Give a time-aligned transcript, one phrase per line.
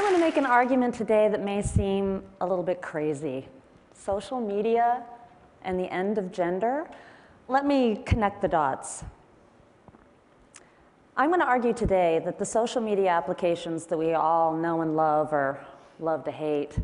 [0.00, 3.46] I'm going to make an argument today that may seem a little bit crazy.
[3.92, 5.02] Social media
[5.62, 6.88] and the end of gender?
[7.48, 9.04] Let me connect the dots.
[11.18, 14.96] I'm going to argue today that the social media applications that we all know and
[14.96, 15.62] love or
[15.98, 16.78] love to hate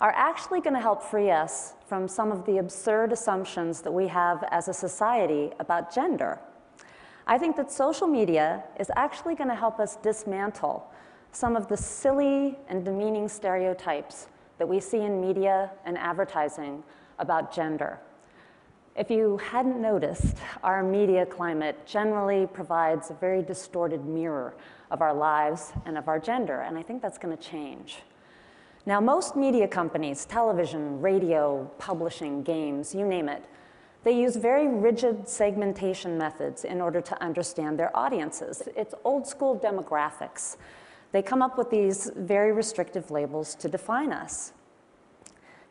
[0.00, 4.06] are actually going to help free us from some of the absurd assumptions that we
[4.06, 6.38] have as a society about gender.
[7.26, 10.88] I think that social media is actually going to help us dismantle
[11.34, 16.82] some of the silly and demeaning stereotypes that we see in media and advertising
[17.18, 17.98] about gender.
[18.96, 24.54] If you hadn't noticed, our media climate generally provides a very distorted mirror
[24.92, 27.96] of our lives and of our gender, and I think that's going to change.
[28.86, 33.44] Now, most media companies, television, radio, publishing, games, you name it,
[34.04, 38.62] they use very rigid segmentation methods in order to understand their audiences.
[38.76, 40.56] It's old school demographics.
[41.14, 44.52] They come up with these very restrictive labels to define us.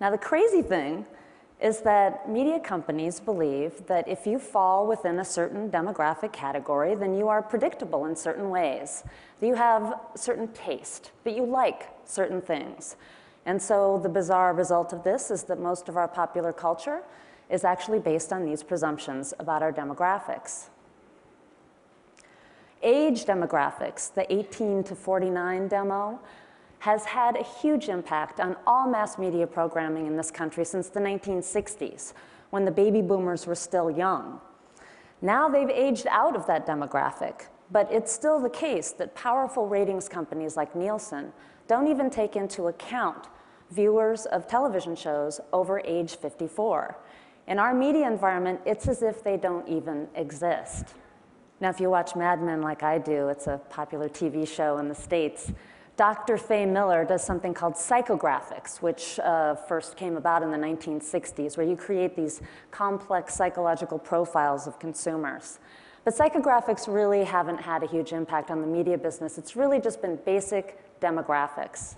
[0.00, 1.04] Now, the crazy thing
[1.60, 7.12] is that media companies believe that if you fall within a certain demographic category, then
[7.12, 9.02] you are predictable in certain ways,
[9.40, 12.94] that you have certain taste, that you like certain things.
[13.44, 17.02] And so the bizarre result of this is that most of our popular culture
[17.50, 20.68] is actually based on these presumptions about our demographics.
[22.82, 26.18] Age demographics, the 18 to 49 demo,
[26.80, 30.98] has had a huge impact on all mass media programming in this country since the
[30.98, 32.12] 1960s,
[32.50, 34.40] when the baby boomers were still young.
[35.20, 40.08] Now they've aged out of that demographic, but it's still the case that powerful ratings
[40.08, 41.32] companies like Nielsen
[41.68, 43.28] don't even take into account
[43.70, 46.98] viewers of television shows over age 54.
[47.46, 50.94] In our media environment, it's as if they don't even exist.
[51.62, 54.88] Now, if you watch Mad Men like I do, it's a popular TV show in
[54.88, 55.52] the States,
[55.96, 56.36] Dr.
[56.36, 61.64] Faye Miller does something called psychographics, which uh, first came about in the 1960s, where
[61.64, 65.60] you create these complex psychological profiles of consumers.
[66.04, 69.38] But psychographics really haven't had a huge impact on the media business.
[69.38, 71.94] It's really just been basic demographics.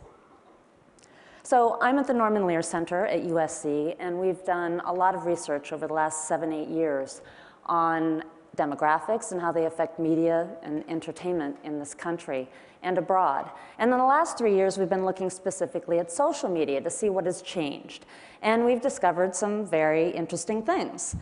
[1.43, 5.25] So I'm at the Norman Lear Center at USC, and we've done a lot of
[5.25, 7.23] research over the last seven, eight years
[7.65, 8.25] on
[8.57, 12.49] demographics and how they affect media and entertainment in this country
[12.83, 13.51] and abroad.
[13.79, 17.09] And in the last three years, we've been looking specifically at social media to see
[17.09, 18.07] what has changed.
[18.43, 21.17] And we've discovered some very interesting things.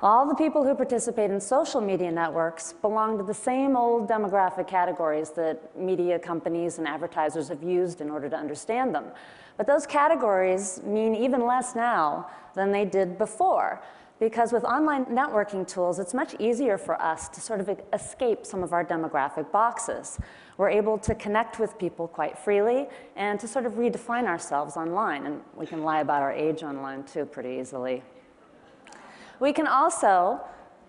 [0.00, 4.66] All the people who participate in social media networks belong to the same old demographic
[4.66, 9.06] categories that media companies and advertisers have used in order to understand them.
[9.56, 13.82] But those categories mean even less now than they did before
[14.24, 18.62] because with online networking tools, it's much easier for us to sort of escape some
[18.62, 20.18] of our demographic boxes.
[20.56, 22.86] We're able to connect with people quite freely
[23.16, 25.26] and to sort of redefine ourselves online.
[25.26, 28.02] And we can lie about our age online too pretty easily.
[29.40, 30.40] We can also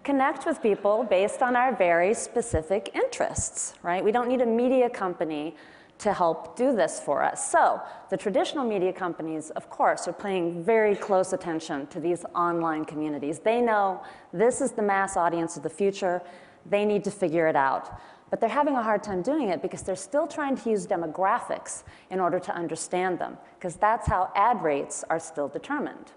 [0.06, 4.02] connect with people based on our very specific interests, right?
[4.02, 5.58] We don't need a media company
[5.98, 7.50] to help do this for us.
[7.52, 12.86] So the traditional media companies, of course, are paying very close attention to these online
[12.86, 13.40] communities.
[13.40, 14.04] They know
[14.34, 16.22] this is the mass audience of the future.
[16.70, 18.00] They need to figure it out.
[18.30, 21.84] But they're having a hard time doing it because they're still trying to use demographics
[22.10, 26.12] in order to understand them, because that's how ad rates are still determined.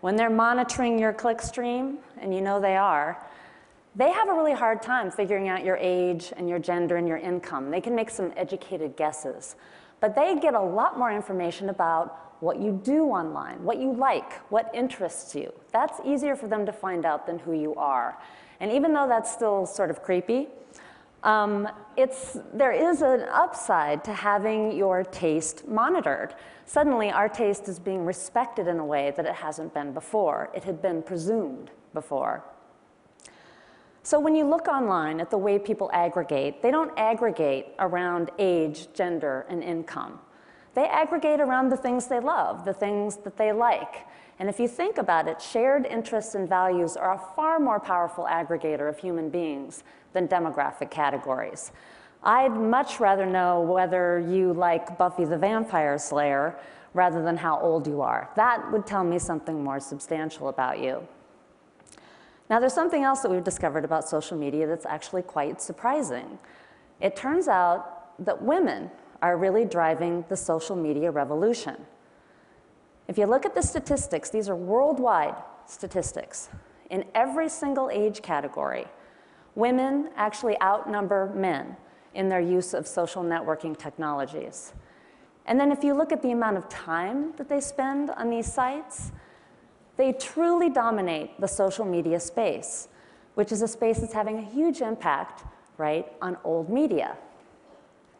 [0.00, 3.24] When they're monitoring your clickstream, and you know they are,
[3.94, 7.18] they have a really hard time figuring out your age and your gender and your
[7.18, 7.70] income.
[7.70, 9.56] They can make some educated guesses.
[10.00, 14.32] But they get a lot more information about what you do online, what you like,
[14.50, 15.52] what interests you.
[15.72, 18.18] That's easier for them to find out than who you are.
[18.58, 20.48] And even though that's still sort of creepy,
[21.22, 26.34] um, it's, there is an upside to having your taste monitored.
[26.66, 30.50] Suddenly, our taste is being respected in a way that it hasn't been before.
[30.52, 32.42] It had been presumed before.
[34.04, 38.88] So when you look online at the way people aggregate, they don't aggregate around age,
[38.92, 40.18] gender, and income.
[40.74, 44.06] They aggregate around the things they love, the things that they like.
[44.40, 48.26] And if you think about it, shared interests and values are a far more powerful
[48.28, 49.84] aggregator of human beings
[50.14, 51.70] than demographic categories.
[52.24, 56.58] I'd much rather know whether you like Buffy the Vampire Slayer
[56.94, 58.30] rather than how old you are.
[58.34, 61.06] That would tell me something more substantial about you.
[62.50, 66.38] Now, there's something else that we've discovered about social media that's actually quite surprising.
[67.00, 68.90] It turns out that women
[69.22, 71.76] are really driving the social media revolution.
[73.08, 75.36] If you look at the statistics, these are worldwide
[75.66, 76.48] statistics.
[76.90, 78.86] In every single age category,
[79.54, 81.76] women actually outnumber men
[82.14, 84.74] in their use of social networking technologies.
[85.46, 88.52] And then if you look at the amount of time that they spend on these
[88.52, 89.12] sites,
[89.96, 92.88] they truly dominate the social media space,
[93.34, 95.44] which is a space that's having a huge impact,
[95.76, 97.16] right, on old media.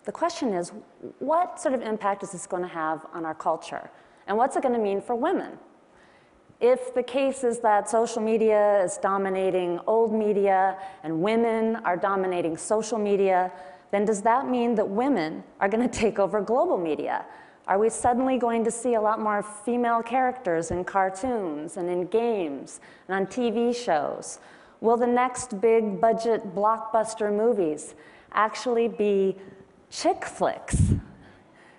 [0.05, 0.73] The question is,
[1.21, 3.91] what sort of impact is this going to have on our culture?
[4.27, 5.59] And what's it going to mean for women?
[6.61, 12.57] If the case is that social media is dominating old media and women are dominating
[12.57, 13.51] social media,
[13.91, 17.25] then does that mean that women are going to take over global media?
[17.67, 22.06] Are we suddenly going to see a lot more female characters in cartoons and in
[22.06, 24.41] games and on TV shows?
[24.81, 27.94] Will the next big budget blockbuster movies
[28.32, 29.37] actually be
[29.91, 30.76] chick flicks?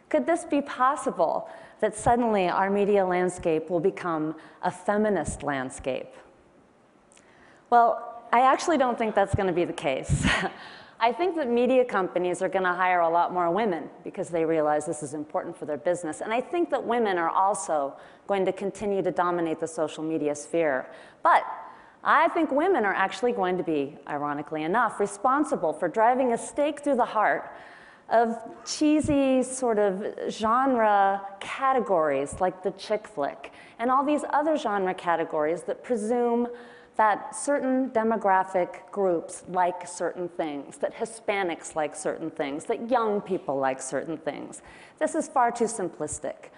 [0.07, 1.49] Could this be possible
[1.81, 6.13] that suddenly our media landscape will become a feminist landscape?
[7.69, 10.25] Well, I actually don't think that's going to be the case.
[11.03, 14.45] I think that media companies are going to hire a lot more women because they
[14.45, 16.21] realize this is important for their business.
[16.21, 17.93] And I think that women are also
[18.25, 20.87] going to continue to dominate the social media sphere.
[21.21, 21.43] But
[22.05, 26.79] I think women are actually going to be, ironically enough, responsible for driving a stake
[26.85, 27.51] through the heart
[28.07, 34.93] of cheesy sort of genre categories like the chick flick and all these other genre
[34.93, 36.47] categories that presume
[36.95, 43.57] that certain demographic groups like certain things, that Hispanics like certain things, that young people
[43.57, 44.61] like certain things.
[44.99, 46.49] This is far too simplistic.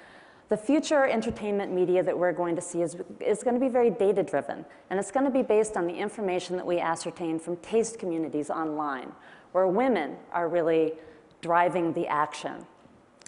[0.50, 3.90] The future entertainment media that we're going to see is, is going to be very
[3.90, 7.58] data driven, and it's going to be based on the information that we ascertain from
[7.58, 9.12] taste communities online,
[9.54, 10.94] where women are really
[11.42, 12.66] driving the action.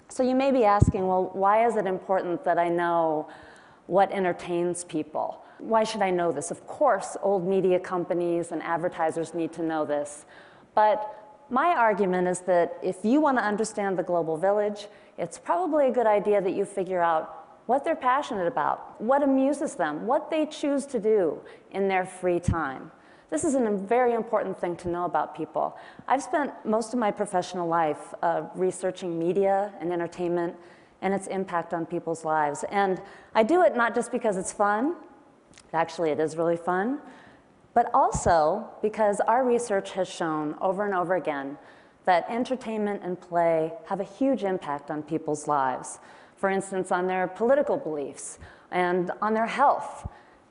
[0.08, 3.28] So you may be asking, well, why is it important that I know
[3.86, 5.42] what entertains people?
[5.58, 6.50] Why should I know this?
[6.50, 10.24] Of course, old media companies and advertisers need to know this.
[10.74, 11.14] But
[11.50, 15.90] my argument is that if you want to understand the global village, it's probably a
[15.90, 20.46] good idea that you figure out what they're passionate about, what amuses them, what they
[20.46, 21.38] choose to do
[21.72, 22.90] in their free time.
[23.30, 25.76] This is a very important thing to know about people.
[26.06, 30.54] I've spent most of my professional life uh, researching media and entertainment
[31.02, 32.64] and its impact on people's lives.
[32.70, 33.02] And
[33.34, 34.96] I do it not just because it's fun,
[35.72, 37.00] actually it is really fun,
[37.74, 41.58] but also because our research has shown over and over again
[42.04, 45.98] that entertainment and play have a huge impact on people's lives.
[46.36, 48.38] For instance, on their political beliefs
[48.70, 50.08] and on their health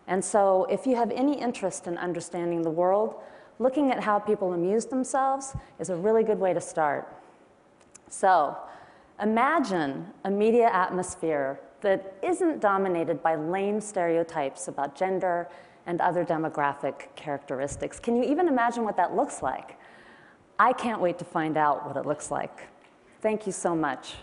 [0.07, 3.15] and so if you have any interest in understanding the world,
[3.59, 7.13] looking at how people amuse themselves is a really good way to start.
[8.09, 8.57] So
[9.21, 15.50] imagine a media atmosphere that isn't dominated by lame stereotypes about gender
[15.85, 18.00] and other demographic characteristics.
[18.00, 19.77] Can you even imagine what that looks like?
[20.59, 22.68] I can't wait to find out what it looks like.
[23.21, 24.15] Thank you so much.